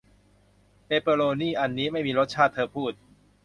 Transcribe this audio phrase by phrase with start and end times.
[0.85, 2.93] เปเปอโรนี่อันนี้ไม่มีรสชาติเธอพูด